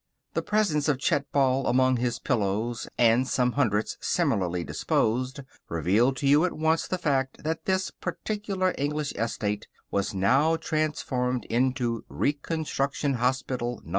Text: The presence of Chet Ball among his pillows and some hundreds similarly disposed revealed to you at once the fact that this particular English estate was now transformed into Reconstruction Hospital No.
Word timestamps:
The 0.33 0.41
presence 0.41 0.87
of 0.89 0.97
Chet 0.97 1.31
Ball 1.31 1.67
among 1.67 1.97
his 1.97 2.17
pillows 2.17 2.89
and 2.97 3.27
some 3.27 3.51
hundreds 3.51 3.99
similarly 4.01 4.63
disposed 4.63 5.41
revealed 5.69 6.17
to 6.17 6.27
you 6.27 6.43
at 6.43 6.53
once 6.57 6.87
the 6.87 6.97
fact 6.97 7.43
that 7.43 7.65
this 7.65 7.91
particular 7.91 8.73
English 8.79 9.11
estate 9.13 9.67
was 9.91 10.11
now 10.15 10.55
transformed 10.55 11.45
into 11.51 12.03
Reconstruction 12.09 13.13
Hospital 13.13 13.79
No. 13.85 13.89